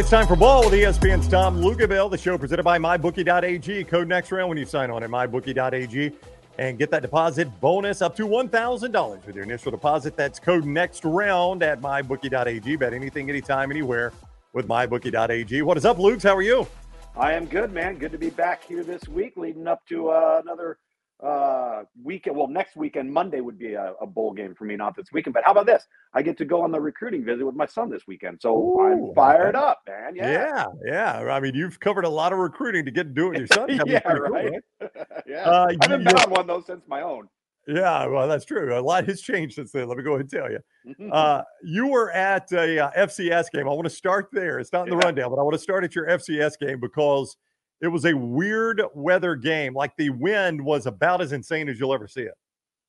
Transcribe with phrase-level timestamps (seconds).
[0.00, 2.10] right, it's time for ball with ESPN's Tom Luginbill.
[2.10, 3.84] The show presented by MyBookie.ag.
[3.84, 6.12] Code next round when you sign on at MyBookie.ag
[6.56, 10.16] and get that deposit bonus up to $1,000 with your initial deposit.
[10.16, 12.76] That's code next round at MyBookie.ag.
[12.76, 14.14] Bet anything, anytime, anywhere
[14.54, 15.60] with MyBookie.ag.
[15.60, 16.22] What is up, Luke?
[16.22, 16.66] How are you?
[17.14, 17.98] I am good, man.
[17.98, 20.78] Good to be back here this week, leading up to uh, another
[21.22, 22.36] uh, weekend.
[22.36, 25.34] Well, next weekend, Monday would be a, a, bowl game for me, not this weekend.
[25.34, 25.86] But how about this?
[26.14, 28.80] I get to go on the recruiting visit with my son this weekend, so Ooh,
[28.80, 30.16] I'm fired up, man.
[30.16, 31.32] Yeah, yeah, yeah.
[31.32, 33.46] I mean, you've covered a lot of recruiting to get to do it with your
[33.48, 33.68] son.
[33.86, 34.52] yeah, right.
[34.80, 34.90] Cool, right?
[35.26, 37.28] yeah, uh, I haven't been on one though since my own.
[37.68, 38.76] Yeah, well, that's true.
[38.76, 39.86] A lot has changed since then.
[39.86, 40.58] Let me go ahead and tell you.
[41.12, 43.68] Uh, you were at a uh, FCS game.
[43.68, 44.58] I want to start there.
[44.58, 45.04] It's not in the yeah.
[45.04, 47.36] rundown, but I want to start at your FCS game because–
[47.80, 49.74] it was a weird weather game.
[49.74, 52.34] Like the wind was about as insane as you'll ever see it.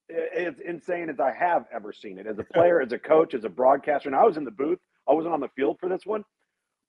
[0.09, 2.28] It's insane as I have ever seen it.
[2.28, 4.80] As a player, as a coach, as a broadcaster, and I was in the booth.
[5.09, 6.23] I wasn't on the field for this one.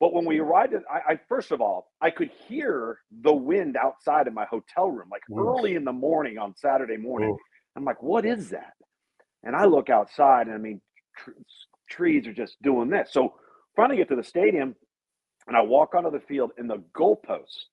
[0.00, 3.76] But when we arrived, at, I, I first of all, I could hear the wind
[3.76, 5.48] outside of my hotel room, like Ooh.
[5.48, 7.30] early in the morning on Saturday morning.
[7.30, 7.38] Ooh.
[7.76, 8.72] I'm like, what is that?
[9.44, 10.80] And I look outside, and I mean,
[11.16, 11.30] tr-
[11.88, 13.10] trees are just doing this.
[13.12, 13.34] So
[13.76, 14.74] finally get to the stadium,
[15.46, 17.66] and I walk onto the field, and the goalposts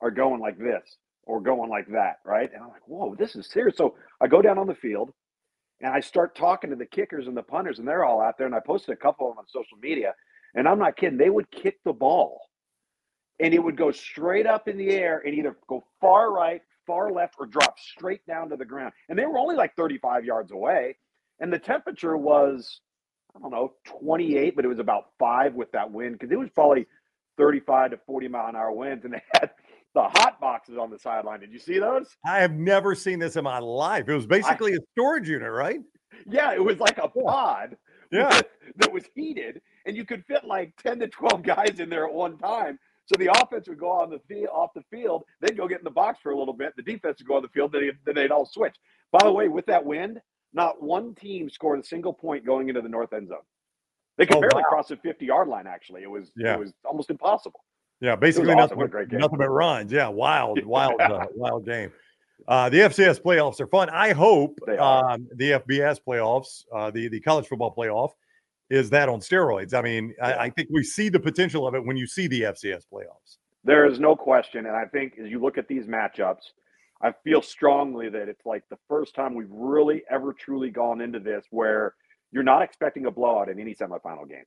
[0.00, 2.50] are going like this or going like that, right?
[2.52, 3.76] And I'm like, whoa, this is serious.
[3.76, 5.12] So I go down on the field
[5.80, 8.46] and I start talking to the kickers and the punters, and they're all out there.
[8.46, 10.14] And I posted a couple of them on social media.
[10.54, 11.16] And I'm not kidding.
[11.16, 12.40] They would kick the ball
[13.40, 17.10] and it would go straight up in the air and either go far right, far
[17.10, 18.92] left, or drop straight down to the ground.
[19.08, 20.96] And they were only like 35 yards away.
[21.40, 22.80] And the temperature was,
[23.34, 26.50] I don't know, 28, but it was about five with that wind because it was
[26.50, 26.86] probably
[27.38, 29.04] 35 to 40 mile an hour winds.
[29.04, 29.50] And they had
[29.94, 31.40] the hot boxes on the sideline.
[31.40, 32.16] Did you see those?
[32.26, 34.08] I have never seen this in my life.
[34.08, 35.80] It was basically I, a storage unit, right?
[36.26, 37.76] Yeah, it was like a pod.
[38.12, 38.28] Yeah.
[38.28, 38.46] With,
[38.76, 42.12] that was heated, and you could fit like 10 to 12 guys in there at
[42.12, 42.78] one time.
[43.06, 45.84] So the offense would go on the field, off the field, they'd go get in
[45.84, 46.74] the box for a little bit.
[46.76, 48.76] The defense would go on the field, then, then they'd all switch.
[49.10, 50.20] By the way, with that wind,
[50.52, 53.38] not one team scored a single point going into the north end zone.
[54.16, 54.68] They could oh, barely wow.
[54.68, 56.02] cross the 50 yard line, actually.
[56.02, 56.54] It was, yeah.
[56.54, 57.64] it was almost impossible.
[58.00, 58.78] Yeah, basically awesome.
[58.78, 59.92] nothing, but, nothing but runs.
[59.92, 61.92] Yeah, wild, wild, uh, wild game.
[62.48, 63.90] Uh, the FCS playoffs are fun.
[63.90, 68.10] I hope um, the FBS playoffs, uh, the the college football playoff,
[68.70, 69.74] is that on steroids.
[69.74, 70.28] I mean, yeah.
[70.28, 73.36] I, I, think we see the potential of it when you see the FCS playoffs.
[73.64, 76.42] There is no question, and I think as you look at these matchups,
[77.02, 81.18] I feel strongly that it's like the first time we've really ever truly gone into
[81.18, 81.94] this where
[82.32, 84.44] you're not expecting a blowout in any semifinal game.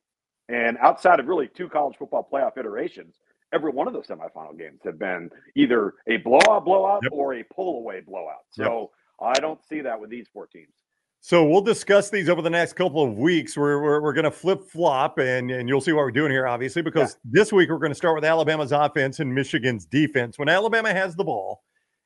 [0.48, 3.16] And outside of really two college football playoff iterations,
[3.54, 7.12] every one of those semifinal games have been either a blowout blowout yep.
[7.12, 8.44] or a pull away blowout.
[8.50, 9.36] So yep.
[9.36, 10.72] I don't see that with these four teams.
[11.20, 13.56] So we'll discuss these over the next couple of weeks.
[13.56, 16.46] We're, we're, we're going to flip flop, and, and you'll see what we're doing here,
[16.46, 17.30] obviously, because yeah.
[17.32, 20.38] this week we're going to start with Alabama's offense and Michigan's defense.
[20.38, 21.62] When Alabama has the ball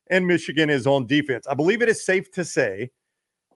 [0.09, 2.91] and Michigan is on defense, I believe it is safe to say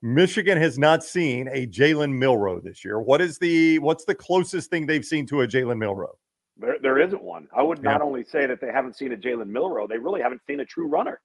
[0.03, 3.00] Michigan has not seen a Jalen Milroe this year.
[3.00, 6.19] What is the what's the closest thing they've seen to a Jalen Milroe?
[6.59, 7.49] There, there isn't one.
[7.57, 10.43] I would not only say that they haven't seen a Jalen Milroe, they really haven't
[10.47, 11.21] seen a true runner,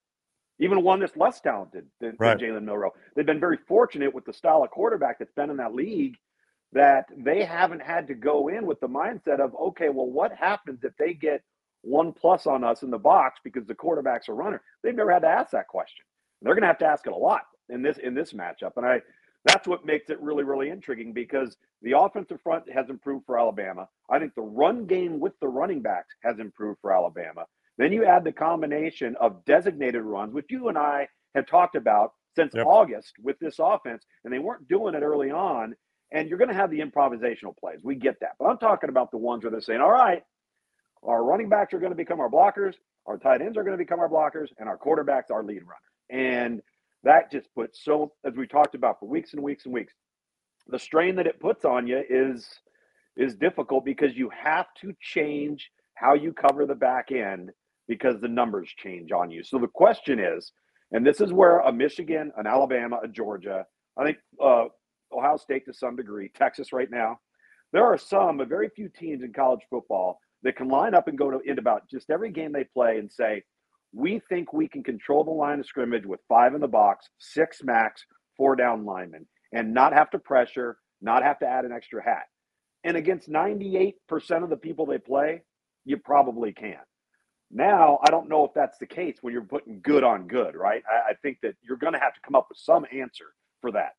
[0.60, 2.40] even one that's less talented than, right.
[2.40, 2.94] than Jalen Milroe.
[3.16, 6.16] They've been very fortunate with the style of quarterback that's been in that league
[6.74, 10.84] that they haven't had to go in with the mindset of, okay, well, what happens
[10.84, 11.42] if they get
[11.82, 14.62] one plus on us in the box because the quarterback's a runner?
[14.84, 16.06] They've never had to ask that question.
[16.42, 18.86] They're going to have to ask it a lot in this in this matchup, and
[18.86, 19.02] I
[19.46, 23.88] that's what makes it really, really intriguing because the offensive front has improved for Alabama.
[24.09, 27.46] I think the run game with the running backs has improved for Alabama.
[27.78, 32.14] Then you add the combination of designated runs, which you and I have talked about
[32.36, 32.66] since yep.
[32.66, 35.76] August with this offense, and they weren't doing it early on.
[36.12, 37.80] And you're going to have the improvisational plays.
[37.84, 38.31] We get that.
[38.40, 40.24] But I'm talking about the ones where they're saying, all right,
[41.03, 43.84] our running backs are going to become our blockers, our tight ends are going to
[43.84, 46.32] become our blockers, and our quarterbacks our lead runner.
[46.40, 46.61] And
[47.08, 49.94] that just puts so as we talked about for weeks and weeks and weeks
[50.68, 52.48] the strain that it puts on you is
[53.16, 57.50] is difficult because you have to change how you cover the back end
[57.88, 59.42] because the numbers change on you.
[59.44, 60.52] So the question is
[60.92, 63.66] and this is where a michigan an alabama a georgia
[63.98, 64.66] i think uh,
[65.12, 67.20] ohio state to some degree texas right now
[67.74, 71.18] there are some but very few teams in college football that can line up and
[71.18, 73.44] go to in about just every game they play and say
[73.93, 77.63] we think we can control the line of scrimmage with five in the box, six
[77.63, 78.05] max,
[78.35, 82.25] four down linemen, and not have to pressure, not have to add an extra hat.
[82.84, 83.93] And against 98%
[84.43, 85.41] of the people they play,
[85.85, 86.79] you probably can.
[87.49, 90.84] Now, I don't know if that's the case when you're putting good on good, right?
[90.89, 93.25] I, I think that you're going to have to come up with some answer
[93.61, 93.93] for that.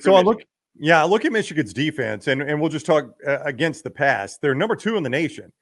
[0.00, 0.42] So I look,
[0.76, 4.38] Yeah, I look at Michigan's defense, and, and we'll just talk uh, against the pass.
[4.38, 5.52] They're number two in the nation,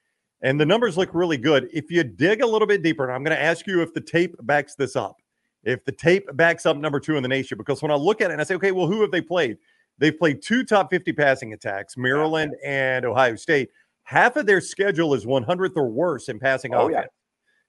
[0.42, 1.68] and the numbers look really good.
[1.72, 4.00] If you dig a little bit deeper, and I'm going to ask you if the
[4.00, 5.16] tape backs this up,
[5.64, 8.30] if the tape backs up number two in the nation, because when I look at
[8.30, 9.58] it and I say, okay, well, who have they played?
[9.98, 13.70] They've played two top 50 passing attacks, Maryland and Ohio State.
[14.02, 17.04] Half of their schedule is 100th or worse in passing oh, offense.
[17.04, 17.06] Yeah.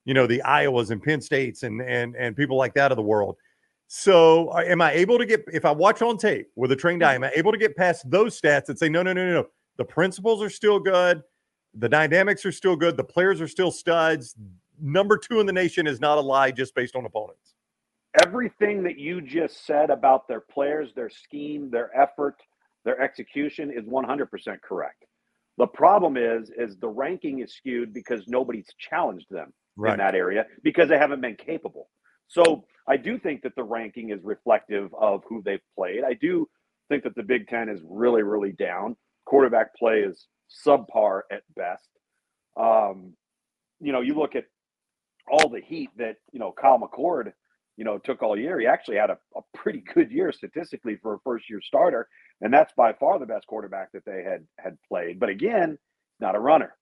[0.06, 3.04] You know, the Iowas and Penn States and and and people like that of the
[3.04, 3.38] world.
[3.88, 7.04] So, uh, am I able to get if I watch on tape with a trained
[7.04, 9.34] eye, am I able to get past those stats and say, no, no, no, no,
[9.34, 9.48] no,
[9.78, 11.22] the principles are still good,
[11.76, 14.36] the dynamics are still good, the players are still studs.
[14.80, 17.56] Number two in the nation is not a lie just based on opponents.
[18.24, 22.36] Everything that you just said about their players, their scheme, their effort,
[22.86, 25.06] their execution is 100% correct.
[25.58, 29.94] The problem is, is the ranking is skewed because nobody's challenged them right.
[29.94, 31.90] in that area because they haven't been capable.
[32.28, 36.04] So I do think that the ranking is reflective of who they've played.
[36.04, 36.48] I do
[36.90, 38.96] think that the Big Ten is really, really down.
[39.34, 40.28] Quarterback play is
[40.64, 41.90] subpar at best.
[42.56, 43.14] Um,
[43.82, 44.46] you know, you look at
[45.28, 47.34] all the heat that, you know, Kyle McCord,
[47.76, 48.60] you know, took all year.
[48.60, 52.08] He actually had a, a pretty good year statistically for a first year starter.
[52.42, 55.20] And that's by far the best quarterback that they had had played.
[55.20, 55.80] But again,
[56.20, 56.76] not a runner.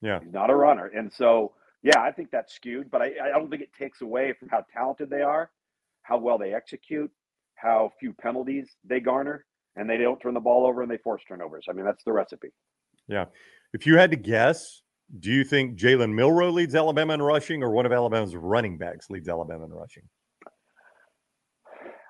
[0.00, 0.20] Yeah.
[0.22, 0.86] He's not a runner.
[0.86, 4.32] And so yeah, I think that's skewed, but I, I don't think it takes away
[4.38, 5.50] from how talented they are,
[6.02, 7.10] how well they execute,
[7.56, 9.44] how few penalties they garner,
[9.76, 11.66] and they don't turn the ball over and they force turnovers.
[11.68, 12.48] I mean, that's the recipe.
[13.08, 13.26] Yeah.
[13.72, 14.82] If you had to guess,
[15.20, 19.08] do you think Jalen Milroe leads Alabama in rushing or one of Alabama's running backs
[19.10, 20.02] leads Alabama in rushing?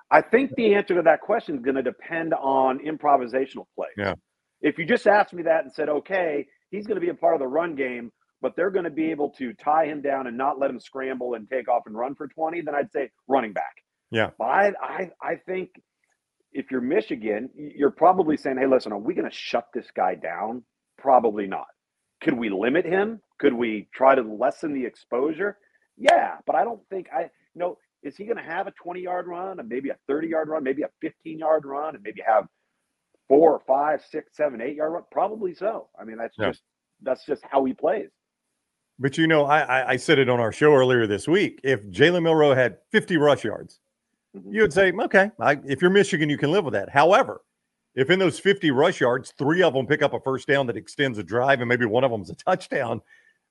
[0.09, 3.89] I think the answer to that question is going to depend on improvisational play.
[3.97, 4.13] Yeah.
[4.61, 7.35] If you just asked me that and said, okay, he's going to be a part
[7.35, 8.11] of the run game,
[8.41, 11.33] but they're going to be able to tie him down and not let him scramble
[11.33, 13.75] and take off and run for 20, then I'd say running back.
[14.09, 14.29] Yeah.
[14.37, 15.71] But I, I, I think
[16.51, 20.15] if you're Michigan, you're probably saying, hey, listen, are we going to shut this guy
[20.15, 20.63] down?
[20.97, 21.67] Probably not.
[22.21, 23.21] Could we limit him?
[23.39, 25.57] Could we try to lessen the exposure?
[25.97, 27.29] Yeah, but I don't think I, you
[27.59, 30.49] know, is he going to have a 20 yard run and maybe a 30 yard
[30.49, 32.47] run, maybe a 15 yard run, and maybe have
[33.27, 35.03] four, five, six, seven, eight yard run?
[35.11, 35.89] Probably so.
[35.99, 36.49] I mean, that's yeah.
[36.49, 36.61] just
[37.01, 38.09] that's just how he plays.
[38.99, 41.59] But you know, I, I said it on our show earlier this week.
[41.63, 43.79] If Jalen Milroe had 50 rush yards,
[44.35, 44.53] mm-hmm.
[44.53, 46.89] you would say, okay, I, if you're Michigan, you can live with that.
[46.89, 47.41] However,
[47.95, 50.77] if in those 50 rush yards, three of them pick up a first down that
[50.77, 53.01] extends a drive, and maybe one of them is a touchdown,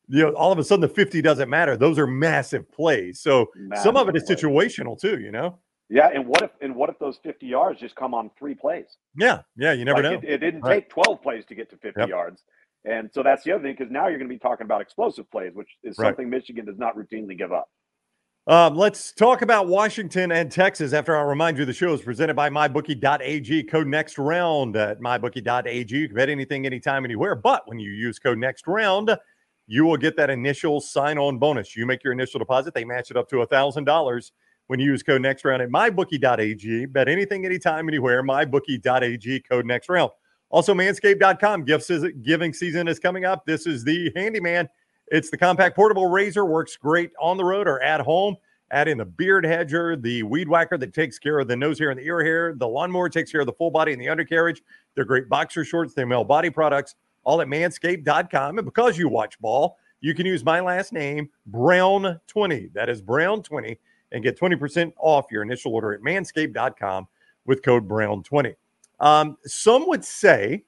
[0.09, 1.77] you know, all of a sudden the 50 doesn't matter.
[1.77, 3.21] Those are massive plays.
[3.21, 5.59] So massive some of it is situational too, you know?
[5.89, 8.99] Yeah, and what if and what if those 50 yards just come on three plays?
[9.17, 10.19] Yeah, yeah, you never like know.
[10.19, 10.81] It, it didn't right.
[10.81, 12.09] take 12 plays to get to 50 yep.
[12.09, 12.43] yards.
[12.85, 15.31] And so that's the other thing because now you're going to be talking about explosive
[15.31, 16.09] plays, which is right.
[16.09, 17.69] something Michigan does not routinely give up.
[18.49, 22.35] Um, let's talk about Washington and Texas after I remind you the show is presented
[22.35, 23.65] by MyBookie.ag.
[23.65, 25.97] Code next round at MyBookie.ag.
[25.97, 27.35] You can bet anything, anytime, anywhere.
[27.35, 29.11] But when you use code next round,
[29.67, 31.75] you will get that initial sign on bonus.
[31.75, 34.31] You make your initial deposit, they match it up to $1,000
[34.69, 36.87] when you use code next round at MyBookie.ag.
[36.87, 38.23] Bet anything, anytime, anywhere.
[38.23, 39.41] MyBookie.ag.
[39.41, 40.13] Code next round.
[40.51, 41.91] Also, manscaped.com gifts
[42.23, 43.45] giving season is coming up.
[43.45, 44.69] This is the handyman.
[45.09, 48.37] It's the compact portable razor, works great on the road or at home.
[48.73, 51.91] Add in the beard hedger, the weed whacker that takes care of the nose hair
[51.91, 52.55] and the ear hair.
[52.55, 54.63] The lawnmower takes care of the full body and the undercarriage.
[54.95, 55.95] They're great boxer shorts.
[55.95, 58.59] They male body products, all at manscaped.com.
[58.59, 62.73] And because you watch ball, you can use my last name, Brown20.
[62.73, 63.79] That is Brown20,
[64.11, 67.07] and get 20% off your initial order at manscaped.com
[67.45, 68.57] with code Brown20.
[68.99, 70.65] Um, some would say,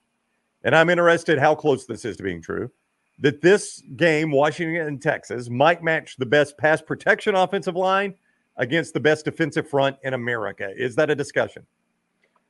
[0.63, 2.71] and I'm interested how close this is to being true,
[3.19, 8.15] that this game, Washington and Texas, might match the best pass protection offensive line
[8.57, 10.69] against the best defensive front in America.
[10.75, 11.65] Is that a discussion?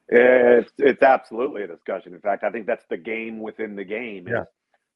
[0.07, 2.13] It's, it's absolutely a discussion.
[2.13, 4.27] In fact, I think that's the game within the game.
[4.27, 4.45] Yeah.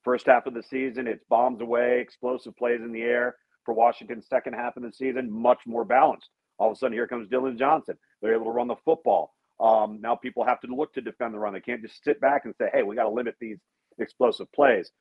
[0.04, 3.36] First half of the season, it's bombs away, explosive plays in the air.
[3.64, 6.30] For Washington, second half of the season, much more balanced.
[6.58, 7.98] All of a sudden, here comes Dillon Johnson.
[8.22, 9.34] They're able to run the football.
[9.60, 11.54] Um, now people have to look to defend the run.
[11.54, 13.60] They can't just sit back and say, hey, we got to limit these
[14.00, 14.92] explosive plays.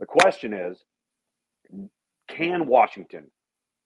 [0.00, 0.78] The question is,
[2.28, 3.30] can Washington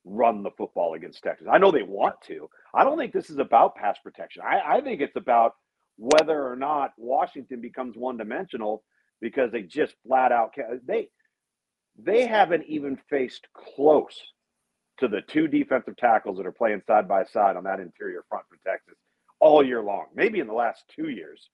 [0.04, 1.46] run the football against Texas?
[1.50, 2.48] I know they want to.
[2.74, 4.42] I don't think this is about pass protection.
[4.44, 5.54] I, I think it's about
[5.96, 8.82] whether or not Washington becomes one dimensional
[9.20, 10.54] because they just flat out
[10.86, 11.08] they
[11.98, 14.18] they haven't even faced close
[14.98, 18.44] to the two defensive tackles that are playing side by side on that interior front
[18.48, 18.94] for Texas
[19.40, 21.48] all year long, maybe in the last two years.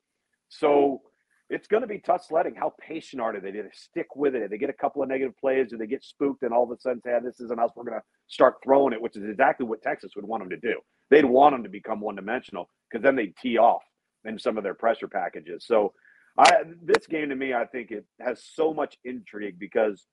[0.49, 1.03] So
[1.50, 2.55] it's going to be tough sledding.
[2.55, 3.50] How patient are they?
[3.50, 4.50] Do they stick with it?
[4.50, 5.69] they get a couple of negative plays?
[5.71, 7.71] Do they get spooked and all of a sudden say, ah, this isn't us.
[7.75, 10.57] We're going to start throwing it, which is exactly what Texas would want them to
[10.59, 10.78] do.
[11.11, 13.83] They'd want them to become one dimensional because then they'd tee off
[14.25, 15.64] in some of their pressure packages.
[15.67, 15.95] So
[16.37, 20.05] I, this game to me, I think it has so much intrigue because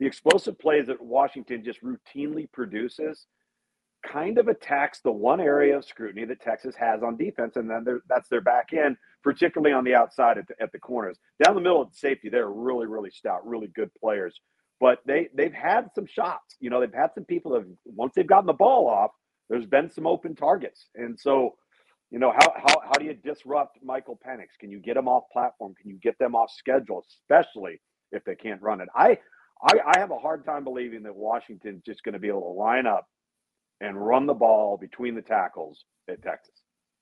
[0.00, 3.26] the explosive plays that Washington just routinely produces
[4.04, 7.86] kind of attacks the one area of scrutiny that Texas has on defense, and then
[8.08, 11.18] that's their back end, particularly on the outside at the, at the corners.
[11.42, 14.38] Down the middle of safety, they're really, really stout, really good players.
[14.80, 16.56] But they they've had some shots.
[16.60, 19.10] You know, they've had some people that once they've gotten the ball off,
[19.48, 21.54] there's been some open targets, and so
[22.10, 24.46] you know, how, how, how do you disrupt Michael Penix?
[24.60, 25.74] Can you get them off platform?
[25.80, 27.80] Can you get them off schedule, especially
[28.12, 28.88] if they can't run it?
[28.94, 29.18] I,
[29.60, 32.60] I, I have a hard time believing that Washington's just going to be able to
[32.60, 33.06] line up
[33.80, 36.54] and run the ball between the tackles at Texas.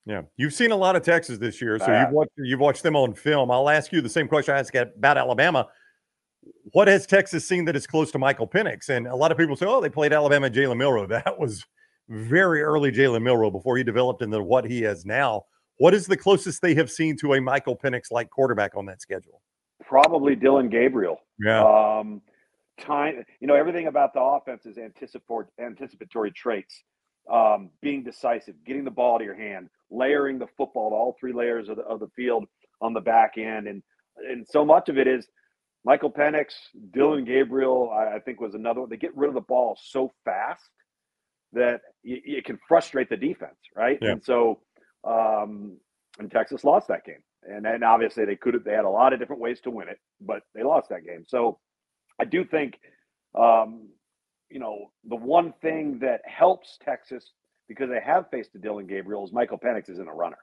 [0.04, 2.96] Yeah, you've seen a lot of Texas this year, so you've watched you've watched them
[2.96, 3.50] on film.
[3.50, 5.68] I'll ask you the same question I asked about Alabama.
[6.72, 8.88] What has Texas seen that is close to Michael Penix?
[8.88, 11.64] And a lot of people say, "Oh, they played Alabama, Jalen Milroe." That was
[12.08, 15.44] very early Jalen Milroe before he developed into what he is now.
[15.78, 19.00] What is the closest they have seen to a Michael Penix like quarterback on that
[19.00, 19.40] schedule?
[19.84, 21.18] Probably Dillon Gabriel.
[21.38, 21.62] Yeah.
[21.62, 22.22] Um,
[22.78, 26.82] time, you know, everything about the offense is anticipatory, anticipatory traits.
[27.30, 31.32] Um, being decisive, getting the ball to your hand, layering the football to all three
[31.32, 32.46] layers of the, of the field
[32.80, 33.82] on the back end, and
[34.28, 35.26] and so much of it is
[35.84, 36.46] Michael Penix,
[36.92, 37.90] Dillon Gabriel.
[37.90, 38.90] I, I think was another one.
[38.90, 40.68] They get rid of the ball so fast
[41.52, 43.98] that it can frustrate the defense, right?
[44.00, 44.12] Yeah.
[44.12, 44.60] And so,
[45.04, 45.76] um,
[46.18, 48.64] and Texas lost that game, and then obviously they could have.
[48.64, 51.24] They had a lot of different ways to win it, but they lost that game.
[51.26, 51.58] So,
[52.20, 52.78] I do think,
[53.34, 53.88] um,
[54.52, 57.32] you know, the one thing that helps Texas
[57.68, 60.38] because they have faced a Dillon Gabriel is Michael Penix isn't a runner.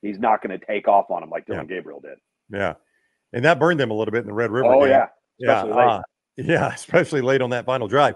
[0.00, 1.76] He's not going to take off on him like Dillon yeah.
[1.76, 2.18] Gabriel did.
[2.50, 2.74] Yeah,
[3.32, 4.72] and that burned them a little bit in the Red River.
[4.72, 4.90] Oh game.
[4.90, 5.06] yeah,
[5.42, 6.02] especially yeah, uh,
[6.36, 8.14] yeah, especially late on that final drive.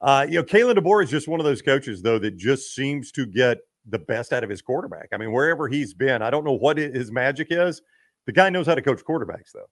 [0.00, 3.10] Uh, you know, Kalen DeBoer is just one of those coaches, though, that just seems
[3.12, 5.08] to get the best out of his quarterback.
[5.12, 7.82] I mean, wherever he's been, I don't know what his magic is.
[8.26, 9.68] The guy knows how to coach quarterbacks, though.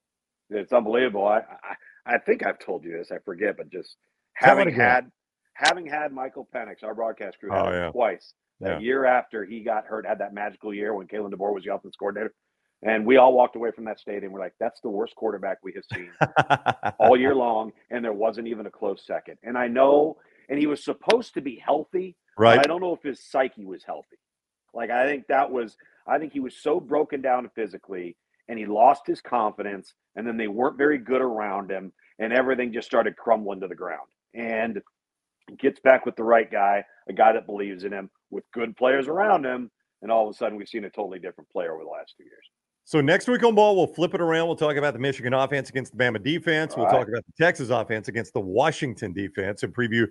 [0.51, 1.27] It's unbelievable.
[1.27, 1.75] I, I,
[2.07, 3.11] I think I've told you this.
[3.11, 3.97] I forget, but just
[4.35, 5.11] having had
[5.55, 7.91] having had Michael Penix, our broadcast crew, oh, yeah.
[7.91, 8.79] twice yeah.
[8.79, 11.97] year after he got hurt, had that magical year when Kalen DeBoer was the offense
[11.97, 12.35] coordinator.
[12.83, 14.33] And we all walked away from that stadium.
[14.33, 16.11] We're like, that's the worst quarterback we have seen
[16.99, 17.73] all year long.
[17.91, 19.39] And there wasn't even a close second.
[19.43, 20.19] And I know,
[20.51, 22.15] and he was supposed to be healthy.
[22.37, 22.59] Right.
[22.59, 24.19] I don't know if his psyche was healthy.
[24.75, 28.17] Like, I think that was, I think he was so broken down physically
[28.49, 29.95] and he lost his confidence.
[30.17, 31.93] And then they weren't very good around him.
[32.19, 34.09] And everything just started crumbling to the ground.
[34.35, 34.81] And
[35.59, 39.09] gets back with the right guy, a guy that believes in him, with good players
[39.09, 39.71] around him.
[40.03, 42.25] And all of a sudden, we've seen a totally different player over the last two
[42.25, 42.45] years.
[42.87, 44.47] So next week on ball, we'll flip it around.
[44.47, 46.77] We'll talk about the Michigan offense against the Bama defense.
[46.77, 50.07] we'll talk about the Texas offense against the Washington defense and preview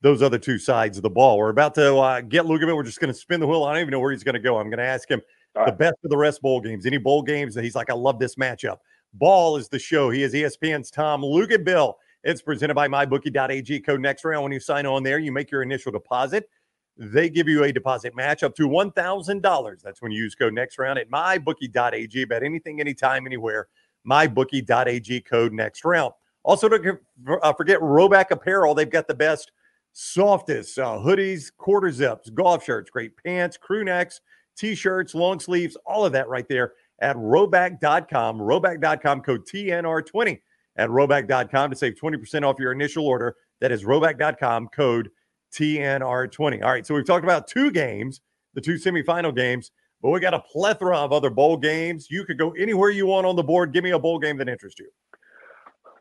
[0.00, 1.36] those other two sides of the ball.
[1.36, 2.76] We're about to uh, get Luginbill.
[2.76, 3.64] We're just going to spin the wheel.
[3.64, 4.58] I don't even know where he's going to go.
[4.58, 5.20] I'm going to ask him
[5.56, 5.78] All the right.
[5.78, 6.86] best of the rest bowl games.
[6.86, 8.78] Any bowl games that he's like, I love this matchup.
[9.14, 10.10] Ball is the show.
[10.10, 11.94] He is ESPN's Tom Luginbill.
[12.24, 13.80] It's presented by MyBookie.ag.
[13.80, 14.42] Code next round.
[14.42, 16.48] When you sign on there, you make your initial deposit.
[16.96, 19.82] They give you a deposit match up to $1,000.
[19.82, 22.24] That's when you use code next round at mybookie.ag.
[22.24, 23.68] Bet anything, anytime, anywhere.
[24.08, 26.12] Mybookie.ag code next round.
[26.44, 27.00] Also, don't
[27.42, 28.74] uh, forget Rhoback Apparel.
[28.74, 29.50] They've got the best,
[29.92, 34.20] softest uh, hoodies, quarter zips, golf shirts, great pants, crew necks,
[34.56, 38.38] t shirts, long sleeves, all of that right there at rhoback.com.
[38.38, 40.40] Rhoback.com code TNR20
[40.76, 43.36] at rhoback.com to save 20% off your initial order.
[43.60, 45.10] That is rhoback.com code
[45.52, 46.62] TNR20.
[46.62, 48.20] All right, so we've talked about two games,
[48.54, 49.70] the two semifinal games,
[50.02, 52.08] but we got a plethora of other bowl games.
[52.10, 53.72] You could go anywhere you want on the board.
[53.72, 54.90] Give me a bowl game that interests you.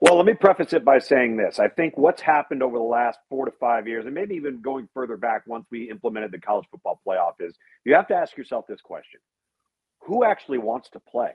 [0.03, 1.59] Well, let me preface it by saying this.
[1.59, 4.89] I think what's happened over the last four to five years, and maybe even going
[4.93, 7.55] further back once we implemented the college football playoff, is
[7.85, 9.21] you have to ask yourself this question
[10.01, 11.31] Who actually wants to play?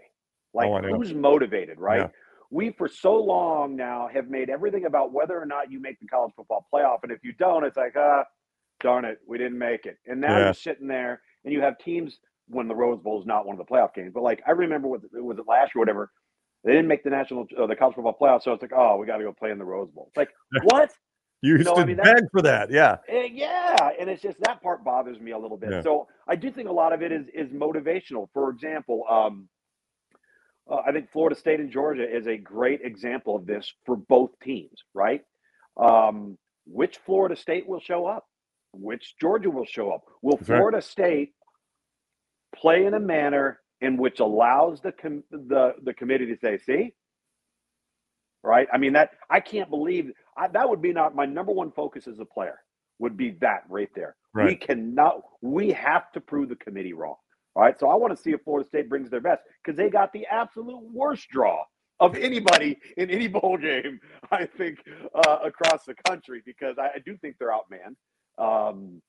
[0.53, 2.01] Like, oh, who's motivated, right?
[2.03, 2.09] Yeah
[2.51, 6.07] we for so long now have made everything about whether or not you make the
[6.07, 6.99] college football playoff.
[7.03, 8.25] And if you don't, it's like, ah,
[8.81, 9.99] darn it, we didn't make it.
[10.07, 10.45] And now yeah.
[10.47, 13.67] you're sitting there and you have teams when the Rose Bowl is not one of
[13.67, 14.13] the playoff games.
[14.15, 16.11] But like I remember what was it last year, whatever.
[16.65, 19.07] They didn't make the national, uh, the college football playoff, so it's like, oh, we
[19.07, 20.07] got to go play in the Rose Bowl.
[20.09, 20.31] It's like,
[20.65, 20.93] what?
[21.41, 24.61] You used to I mean, beg for that, yeah, eh, yeah, and it's just that
[24.61, 25.71] part bothers me a little bit.
[25.71, 25.83] Yeah.
[25.83, 28.27] So I do think a lot of it is is motivational.
[28.35, 29.49] For example, um,
[30.69, 34.31] uh, I think Florida State and Georgia is a great example of this for both
[34.43, 35.23] teams, right?
[35.77, 36.37] Um,
[36.67, 38.27] which Florida State will show up?
[38.73, 40.03] Which Georgia will show up?
[40.23, 40.85] Will Florida right.
[40.85, 41.33] State
[42.55, 46.95] play in a manner in which allows the com- the the committee to say, "See,
[48.43, 51.73] right?" I mean that I can't believe I, that would be not my number one
[51.73, 52.61] focus as a player
[52.99, 54.17] would be that right there.
[54.35, 54.47] Right.
[54.47, 55.23] We cannot.
[55.41, 57.17] We have to prove the committee wrong.
[57.55, 57.79] All right.
[57.79, 60.27] So I want to see if Florida State brings their best because they got the
[60.27, 61.65] absolute worst draw
[62.01, 64.79] of anybody in any bowl game, I think,
[65.15, 67.97] uh, across the country because I, I, do think they're outmanned.
[68.39, 69.03] Um,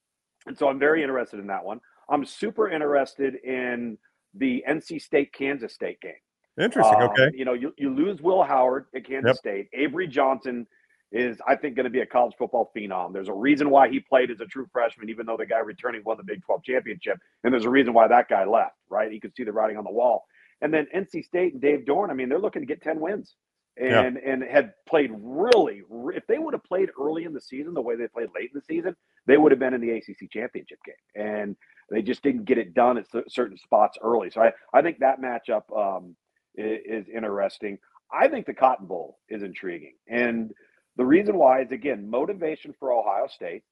[0.48, 1.80] and so I'm very interested in that one.
[2.10, 3.98] I'm super interested in
[4.34, 6.14] the NC State Kansas State game.
[6.60, 7.02] Interesting.
[7.02, 7.30] Um, okay.
[7.34, 9.36] You know, you, you lose Will Howard at Kansas yep.
[9.38, 9.70] State.
[9.74, 10.68] Avery Johnson
[11.12, 13.14] is, I think, going to be a college football phenom.
[13.14, 16.02] There's a reason why he played as a true freshman, even though the guy returning
[16.06, 17.18] won the Big 12 championship.
[17.44, 19.12] And there's a reason why that guy left, right?
[19.12, 20.26] You could see the writing on the wall.
[20.62, 23.36] And then NC State and Dave Doeren, I mean, they're looking to get 10 wins
[23.80, 24.32] and yeah.
[24.32, 25.82] and had played really
[26.14, 28.60] if they would have played early in the season the way they played late in
[28.60, 28.96] the season
[29.26, 31.56] they would have been in the ACC championship game and
[31.92, 35.22] they just didn't get it done at certain spots early so I, I think that
[35.22, 36.16] matchup um,
[36.56, 37.78] is, is interesting
[38.12, 40.52] I think the Cotton Bowl is intriguing and
[40.98, 43.64] the reason why is again motivation for Ohio State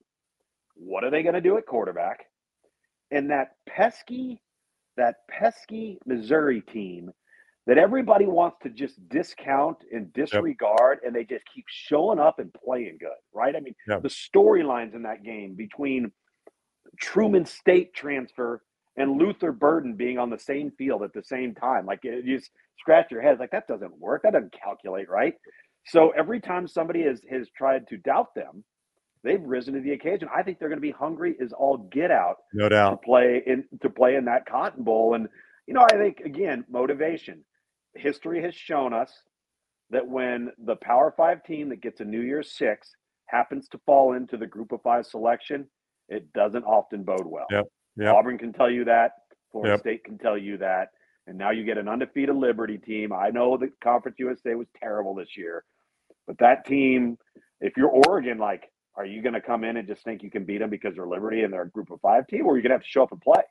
[0.75, 2.25] what are they going to do at quarterback
[3.11, 4.41] and that pesky
[4.97, 7.11] that pesky Missouri team
[7.67, 11.07] that everybody wants to just discount and disregard, yep.
[11.07, 13.55] and they just keep showing up and playing good, right?
[13.55, 14.01] I mean, yep.
[14.01, 16.09] the storylines in that game between
[16.99, 18.61] Truman State transfer
[18.97, 22.39] and Luther Burden being on the same field at the same time, like you
[22.79, 25.35] scratch your head, like that doesn't work, that doesn't calculate, right?
[25.85, 28.63] So every time somebody has has tried to doubt them,
[29.23, 30.27] they've risen to the occasion.
[30.35, 33.43] I think they're going to be hungry as all get out, no doubt, to play
[33.45, 35.27] in to play in that Cotton Bowl, and
[35.67, 37.43] you know, I think again, motivation.
[37.95, 39.11] History has shown us
[39.89, 42.91] that when the Power Five team that gets a New Year's Six
[43.27, 45.67] happens to fall into the Group of Five selection,
[46.09, 47.47] it doesn't often bode well.
[47.49, 47.65] Yep.
[47.97, 48.15] Yep.
[48.15, 49.11] Auburn can tell you that.
[49.51, 49.79] Florida yep.
[49.79, 50.89] State can tell you that.
[51.25, 53.11] And now you get an undefeated Liberty team.
[53.11, 55.63] I know the Conference USA was terrible this year,
[56.25, 57.17] but that team,
[57.59, 60.45] if you're Oregon, like, are you going to come in and just think you can
[60.45, 62.63] beat them because they're Liberty and they're a Group of Five team, or are you
[62.63, 63.41] going to have to show up and play?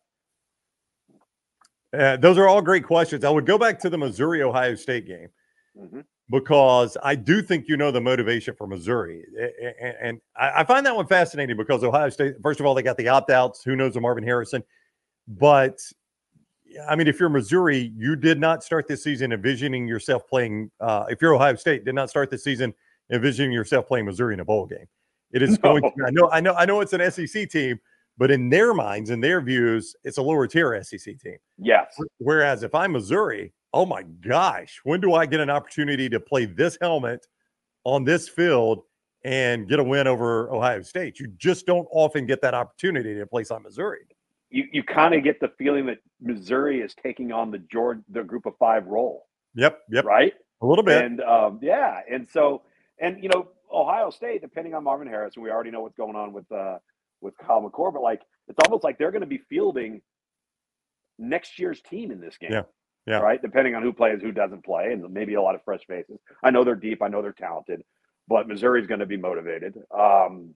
[1.97, 3.25] Uh, those are all great questions.
[3.25, 5.29] I would go back to the Missouri Ohio State game
[5.79, 6.01] mm-hmm.
[6.31, 9.25] Because I do think you know the motivation for Missouri.
[10.01, 13.09] And I find that one fascinating because Ohio State, first of all, they got the
[13.09, 13.63] opt outs.
[13.63, 14.63] Who knows of Marvin Harrison?
[15.29, 15.81] But
[16.89, 20.71] I mean, if you're Missouri, you did not start this season envisioning yourself playing.
[20.81, 22.75] Uh, if you're Ohio State, did not start the season
[23.13, 24.87] envisioning yourself playing Missouri in a bowl game.
[25.33, 25.79] It is no.
[25.79, 25.83] going.
[25.83, 26.31] To, I know.
[26.31, 26.55] I know.
[26.55, 26.81] I know.
[26.81, 27.79] It's an SEC team,
[28.19, 31.37] but in their minds, in their views, it's a lower tier SEC team.
[31.57, 31.95] Yes.
[32.19, 36.47] Whereas if I'm Missouri, oh my gosh, when do I get an opportunity to play
[36.47, 37.27] this helmet
[37.85, 38.83] on this field
[39.25, 41.19] and get a win over Ohio State?
[41.21, 44.01] You just don't often get that opportunity to play on Missouri.
[44.51, 48.23] You you kind of get the feeling that Missouri is taking on the George the
[48.23, 49.27] group of five role.
[49.55, 49.81] Yep.
[49.91, 50.05] Yep.
[50.05, 50.33] Right.
[50.63, 51.05] A little bit.
[51.05, 52.63] And um, yeah, and so
[52.99, 56.17] and you know Ohio State, depending on Marvin Harris, and we already know what's going
[56.17, 56.79] on with uh,
[57.21, 60.01] with Kyle McCord, but like it's almost like they're going to be fielding
[61.19, 62.53] next year's team in this game.
[62.53, 62.63] Yeah.
[63.07, 63.19] Yeah.
[63.19, 63.41] Right.
[63.41, 66.19] Depending on who plays, who doesn't play, and maybe a lot of fresh faces.
[66.43, 67.03] I know they're deep.
[67.03, 67.83] I know they're talented,
[68.27, 69.75] but Missouri's going to be motivated.
[69.97, 70.55] Um,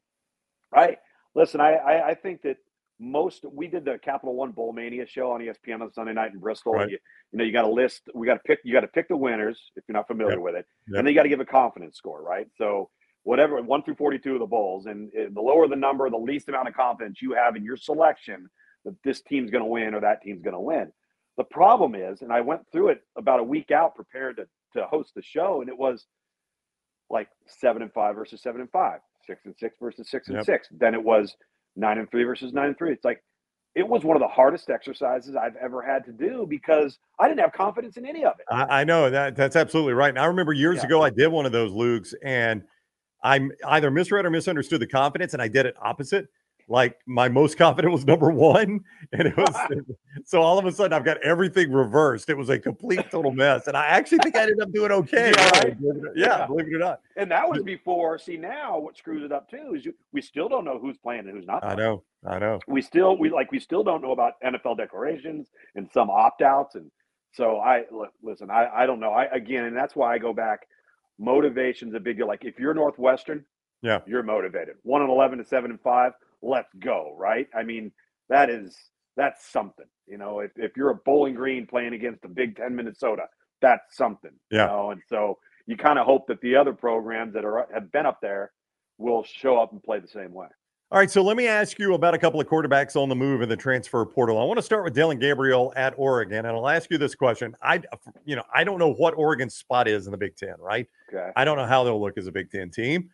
[0.75, 0.97] I
[1.35, 1.61] listen.
[1.61, 2.57] I, I, I think that
[2.99, 6.41] most we did the Capital One Bowl Mania show on ESPN on Sunday night in
[6.41, 6.73] Bristol.
[6.73, 6.91] Right.
[6.91, 6.99] You,
[7.33, 8.03] you, know, you got to list.
[8.15, 8.59] We got to pick.
[8.65, 10.43] You got to pick the winners if you're not familiar yep.
[10.43, 10.99] with it, yep.
[10.99, 12.21] and then you got to give a confidence score.
[12.21, 12.49] Right.
[12.59, 12.91] So
[13.23, 16.69] whatever one through 42 of the bowls and the lower the number the least amount
[16.69, 18.49] of confidence you have in your selection
[18.85, 20.91] that this team's going to win or that team's going to win
[21.41, 24.45] the problem is and i went through it about a week out prepared to,
[24.79, 26.05] to host the show and it was
[27.09, 30.45] like seven and five versus seven and five six and six versus six and yep.
[30.45, 31.35] six then it was
[31.77, 33.23] nine and three versus nine and three it's like
[33.75, 37.41] it was one of the hardest exercises I've ever had to do because I didn't
[37.41, 38.45] have confidence in any of it.
[38.51, 40.09] I, I know that that's absolutely right.
[40.09, 40.87] And I remember years yeah.
[40.87, 42.65] ago I did one of those Luke's and
[43.23, 46.27] I either misread or misunderstood the confidence, and I did it opposite.
[46.71, 48.81] Like my most confident was number one,
[49.13, 49.55] and it was
[50.25, 52.31] so all of a sudden I've got everything reversed.
[52.31, 55.33] It was a complete total mess, and I actually think I ended up doing okay.
[55.37, 55.77] Yeah, right?
[55.81, 57.01] yeah, yeah, believe it or not.
[57.17, 58.19] And that was before.
[58.19, 61.27] See now, what screws it up too is you, we still don't know who's playing
[61.27, 61.63] and who's not.
[61.63, 61.79] Playing.
[61.79, 62.61] I know, I know.
[62.69, 66.77] We still we like we still don't know about NFL declarations and some opt outs,
[66.77, 66.89] and
[67.33, 67.85] so I
[68.23, 68.49] listen.
[68.49, 69.11] I I don't know.
[69.11, 70.69] I again, and that's why I go back
[71.19, 72.27] motivation's a big deal.
[72.27, 73.45] Like if you're Northwestern,
[73.83, 74.77] yeah, you're motivated.
[74.83, 77.49] One and eleven to seven and five, let's go, right?
[77.55, 77.93] I mean,
[78.29, 78.77] that is
[79.17, 79.87] that's something.
[80.07, 83.25] You know, if, if you're a Bowling Green playing against a Big Ten Minnesota,
[83.61, 84.33] that's something.
[84.51, 84.63] Yeah.
[84.63, 84.91] You know?
[84.93, 88.21] And so you kind of hope that the other programs that are have been up
[88.21, 88.53] there
[88.99, 90.49] will show up and play the same way.
[90.93, 93.43] All right, so let me ask you about a couple of quarterbacks on the move
[93.43, 94.41] in the transfer portal.
[94.41, 97.55] I want to start with Dillon Gabriel at Oregon, and I'll ask you this question.
[97.63, 97.81] I,
[98.25, 100.89] you know, I don't know what Oregon's spot is in the Big Ten, right?
[101.09, 101.31] Okay.
[101.37, 103.09] I don't know how they'll look as a Big Ten team,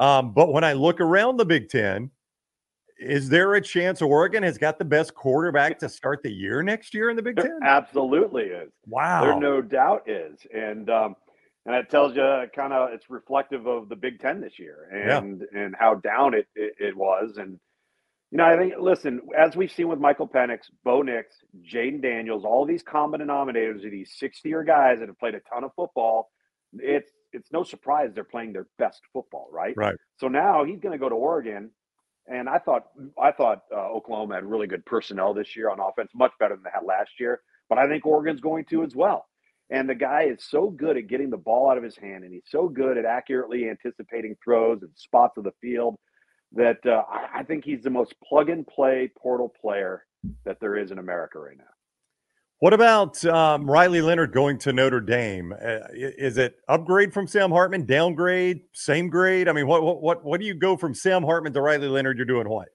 [0.00, 2.10] um, but when I look around the Big Ten,
[3.02, 6.94] is there a chance Oregon has got the best quarterback to start the year next
[6.94, 7.58] year in the Big Ten?
[7.62, 8.70] Absolutely is.
[8.86, 9.24] Wow.
[9.24, 10.38] There no doubt is.
[10.54, 11.16] And um,
[11.66, 15.42] and it tells you kind of it's reflective of the Big Ten this year and
[15.52, 15.60] yeah.
[15.60, 17.36] and how down it, it, it was.
[17.36, 17.58] And
[18.30, 21.36] you know, I think listen, as we've seen with Michael Penix, Bo Nix,
[21.70, 25.64] Jayden Daniels, all these common denominators are these 60-year guys that have played a ton
[25.64, 26.30] of football.
[26.74, 29.74] It's it's no surprise they're playing their best football, right?
[29.76, 29.96] Right.
[30.18, 31.70] So now he's going to go to Oregon,
[32.28, 32.86] and I thought
[33.20, 36.64] I thought uh, Oklahoma had really good personnel this year on offense, much better than
[36.64, 37.40] they had last year.
[37.68, 39.26] But I think Oregon's going to as well.
[39.70, 42.32] And the guy is so good at getting the ball out of his hand, and
[42.32, 45.96] he's so good at accurately anticipating throws and spots of the field
[46.54, 47.02] that uh,
[47.34, 50.04] I think he's the most plug and play portal player
[50.44, 51.64] that there is in America right now.
[52.62, 55.52] What about um, Riley Leonard going to Notre Dame?
[55.52, 59.48] Uh, is it upgrade from Sam Hartman, downgrade, same grade?
[59.48, 62.18] I mean, what what what what do you go from Sam Hartman to Riley Leonard?
[62.18, 62.68] You're doing what?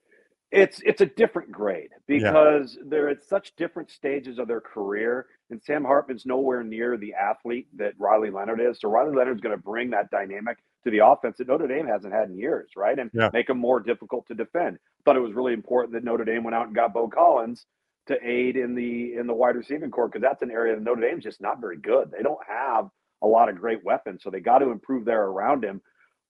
[0.50, 2.82] It's it's a different grade because yeah.
[2.90, 7.68] they're at such different stages of their career, and Sam Hartman's nowhere near the athlete
[7.78, 8.78] that Riley Leonard is.
[8.80, 12.12] So Riley Leonard's going to bring that dynamic to the offense that Notre Dame hasn't
[12.12, 12.98] had in years, right?
[12.98, 13.30] And yeah.
[13.32, 14.78] make them more difficult to defend.
[15.06, 17.64] Thought it was really important that Notre Dame went out and got Beaux Collins
[18.08, 21.00] to aid in the in the wide receiving corps because that's an area that Notre
[21.00, 22.10] Dame's just not very good.
[22.10, 22.88] They don't have
[23.22, 25.80] a lot of great weapons, so they got to improve there around him.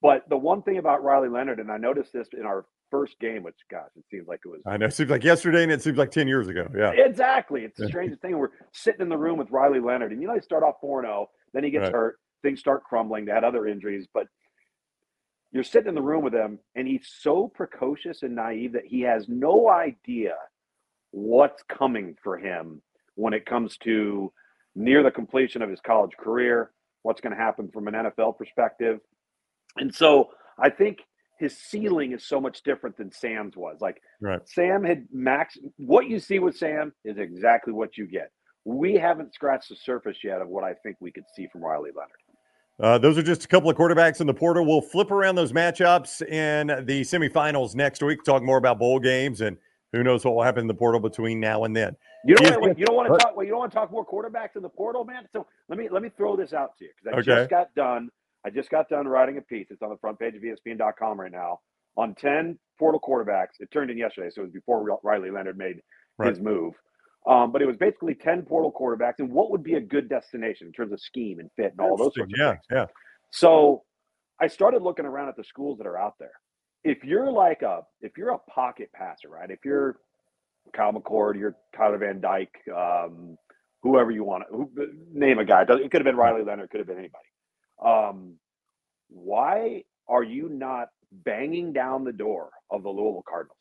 [0.03, 3.43] But the one thing about Riley Leonard, and I noticed this in our first game,
[3.43, 4.61] which gosh, it seems like it was.
[4.67, 4.87] I know.
[4.87, 6.69] It seems like yesterday, and it seems like ten years ago.
[6.77, 7.63] Yeah, exactly.
[7.63, 8.37] It's the strangest thing.
[8.37, 11.03] We're sitting in the room with Riley Leonard, and you know, they start off four
[11.03, 11.93] zero, oh, then he gets right.
[11.93, 13.25] hurt, things start crumbling.
[13.25, 14.27] They had other injuries, but
[15.53, 19.01] you're sitting in the room with him, and he's so precocious and naive that he
[19.03, 20.35] has no idea
[21.11, 22.83] what's coming for him
[23.15, 24.33] when it comes to
[24.75, 26.71] near the completion of his college career,
[27.03, 29.01] what's going to happen from an NFL perspective.
[29.77, 30.99] And so I think
[31.39, 33.79] his ceiling is so much different than Sam's was.
[33.81, 34.41] Like right.
[34.49, 38.31] Sam had max what you see with Sam is exactly what you get.
[38.65, 41.91] We haven't scratched the surface yet of what I think we could see from Riley
[41.97, 42.11] Leonard.
[42.81, 44.65] Uh, those are just a couple of quarterbacks in the portal.
[44.65, 48.23] We'll flip around those matchups in the semifinals next week.
[48.25, 49.57] Talk more about bowl games and
[49.93, 51.97] who knows what will happen in the portal between now and then.
[52.25, 53.37] You don't, want, you don't want to talk.
[53.37, 55.29] Well, you don't want to talk more quarterbacks in the portal, man.
[55.33, 57.41] So let me let me throw this out to you because I okay.
[57.43, 58.11] just got done
[58.45, 59.67] I just got done writing a piece.
[59.71, 61.61] It's on the front page of ESPN.com right now
[61.97, 63.61] on 10 portal quarterbacks.
[63.61, 65.81] It turned in yesterday, so it was before Riley Leonard made
[66.19, 66.31] right.
[66.31, 66.75] his move.
[67.27, 70.69] Um, but it was basically 10 portal quarterbacks and what would be a good destination
[70.69, 72.65] in terms of scheme and fit and all those sorts of yeah, things.
[72.71, 72.87] Yeah.
[73.33, 73.83] So
[74.41, 76.33] I started looking around at the schools that are out there.
[76.85, 79.51] If you're like a if you're a pocket passer, right?
[79.51, 79.99] If you're
[80.73, 83.37] Kyle McCord, you're Tyler Van Dyke, um,
[83.83, 84.71] whoever you want to who,
[85.13, 85.63] name a guy.
[85.63, 87.25] It could have been Riley Leonard, could have been anybody.
[87.85, 88.35] Um,
[89.09, 93.57] why are you not banging down the door of the Louisville Cardinals?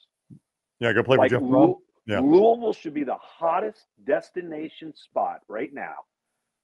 [0.80, 1.78] Yeah, go play like with Jeff
[2.08, 2.20] yeah.
[2.20, 5.96] Louisville should be the hottest destination spot right now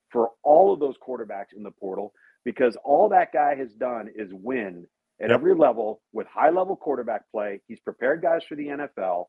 [0.10, 2.14] for all of those quarterbacks in the portal
[2.46, 4.88] because all that guy has done is win
[5.24, 7.62] at every level with high level quarterback play.
[7.68, 9.26] He's prepared guys for the NFL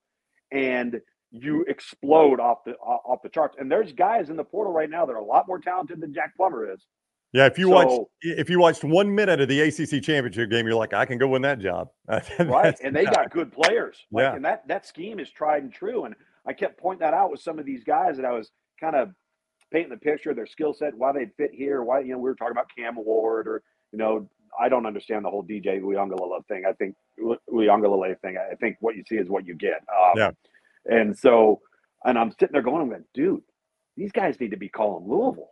[0.52, 3.57] and you explode off the off the charts.
[3.59, 6.12] And there's guys in the portal right now that are a lot more talented than
[6.14, 6.87] Jack Plummer is
[7.35, 10.66] yeah, if you so, watched if you watched one minute of the ACC championship game,
[10.68, 11.88] you're like, I can go win that job.
[12.38, 13.98] right, and they got good players.
[14.12, 16.04] Like, yeah, and that that scheme is tried and true.
[16.04, 16.14] And
[16.46, 19.11] I kept pointing that out with some of these guys that I was kind of
[19.72, 21.83] painting the picture of their skill set, why they'd fit here.
[21.83, 24.28] Why you know we were talking about Cam Ward or you know
[24.61, 26.64] I don't understand the whole DJ Uiagalelei thing.
[26.69, 26.95] I think
[27.51, 28.37] Uiagalelei thing.
[28.38, 29.83] I think what you see is what you get.
[29.88, 30.31] Um, yeah,
[30.87, 31.61] and so
[32.05, 33.43] and I'm sitting there going, I'm going, dude,
[33.97, 35.51] these guys need to be calling Louisville.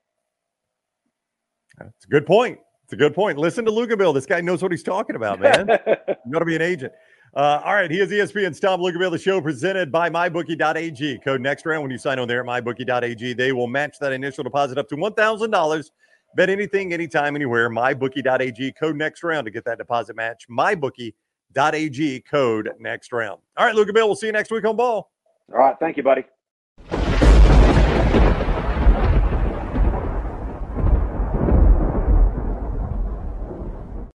[1.81, 2.59] It's a good point.
[2.85, 3.39] It's a good point.
[3.39, 4.13] Listen to Luginbill.
[4.13, 5.67] This guy knows what he's talking about, man.
[5.89, 6.93] you got to be an agent.
[7.35, 9.11] Uh, all right, he is ESPN's Tom Luginbill.
[9.11, 11.19] The show presented by MyBookie.ag.
[11.25, 13.33] Code next round when you sign on there at MyBookie.ag.
[13.33, 15.93] They will match that initial deposit up to one thousand dollars.
[16.35, 17.69] Bet anything, anytime, anywhere.
[17.69, 18.73] MyBookie.ag.
[18.73, 20.47] Code next round to get that deposit match.
[20.51, 22.21] MyBookie.ag.
[22.23, 23.41] Code next round.
[23.57, 24.07] All right, Luginbill.
[24.07, 25.11] We'll see you next week on Ball.
[25.53, 26.25] All right, thank you, buddy.